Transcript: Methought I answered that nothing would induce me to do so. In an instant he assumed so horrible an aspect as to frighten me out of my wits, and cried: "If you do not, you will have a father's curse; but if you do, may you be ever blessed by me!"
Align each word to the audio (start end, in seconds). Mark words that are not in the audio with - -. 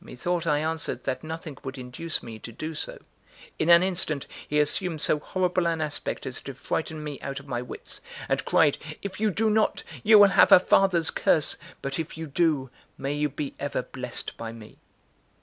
Methought 0.00 0.46
I 0.46 0.60
answered 0.60 1.04
that 1.04 1.22
nothing 1.22 1.58
would 1.62 1.76
induce 1.76 2.22
me 2.22 2.38
to 2.38 2.50
do 2.50 2.74
so. 2.74 3.00
In 3.58 3.68
an 3.68 3.82
instant 3.82 4.26
he 4.48 4.58
assumed 4.58 5.02
so 5.02 5.18
horrible 5.18 5.66
an 5.66 5.82
aspect 5.82 6.24
as 6.24 6.40
to 6.40 6.54
frighten 6.54 7.04
me 7.04 7.20
out 7.20 7.38
of 7.38 7.46
my 7.46 7.60
wits, 7.60 8.00
and 8.26 8.42
cried: 8.46 8.78
"If 9.02 9.20
you 9.20 9.30
do 9.30 9.50
not, 9.50 9.82
you 10.02 10.18
will 10.18 10.28
have 10.30 10.52
a 10.52 10.58
father's 10.58 11.10
curse; 11.10 11.58
but 11.82 11.98
if 11.98 12.16
you 12.16 12.26
do, 12.26 12.70
may 12.96 13.12
you 13.12 13.28
be 13.28 13.54
ever 13.60 13.82
blessed 13.82 14.38
by 14.38 14.52
me!" 14.52 14.78